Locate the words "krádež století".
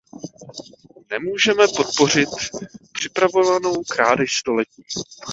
3.89-4.83